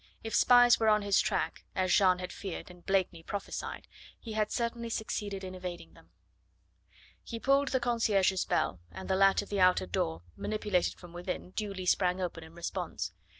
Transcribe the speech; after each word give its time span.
If 0.23 0.33
spies 0.33 0.79
were 0.79 0.89
on 0.89 1.03
his 1.03 1.21
track, 1.21 1.63
as 1.75 1.93
Jeanne 1.93 2.17
had 2.17 2.33
feared 2.33 2.71
and 2.71 2.83
Blakeney 2.83 3.21
prophesied, 3.21 3.87
he 4.19 4.33
had 4.33 4.51
certainly 4.51 4.89
succeeded 4.89 5.43
in 5.43 5.53
evading 5.53 5.93
them. 5.93 6.09
He 7.21 7.39
pulled 7.39 7.67
the 7.67 7.79
concierge's 7.79 8.43
bell, 8.43 8.79
and 8.89 9.07
the 9.07 9.15
latch 9.15 9.43
of 9.43 9.49
the 9.49 9.59
outer 9.61 9.85
door, 9.85 10.23
manipulated 10.35 10.95
from 10.95 11.13
within, 11.13 11.51
duly 11.51 11.85
sprang 11.85 12.19
open 12.19 12.43
in 12.43 12.55
response. 12.55 13.13